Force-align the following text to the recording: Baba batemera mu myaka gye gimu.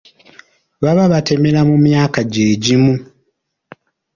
Baba 0.81 1.03
batemera 1.13 1.59
mu 1.69 1.75
myaka 1.85 2.19
gye 2.31 2.45
gimu. 2.63 2.93